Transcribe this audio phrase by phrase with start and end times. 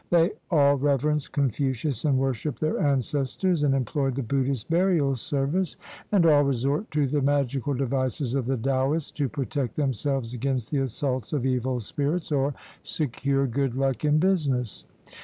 [0.09, 5.75] They all reverence Confucius and worship their ancestors, and employ the Buddhist burial serxace;
[6.11, 10.79] and all resort to the magical devices of the Taoists to protect themselves against the
[10.79, 14.85] assaults of evil spirits, or secure "good luck" in business.